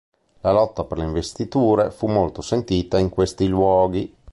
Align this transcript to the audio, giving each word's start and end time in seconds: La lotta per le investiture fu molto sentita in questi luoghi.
La 0.39 0.51
lotta 0.51 0.83
per 0.83 0.97
le 0.97 1.03
investiture 1.03 1.91
fu 1.91 2.07
molto 2.07 2.41
sentita 2.41 2.97
in 2.97 3.09
questi 3.09 3.45
luoghi. 3.45 4.15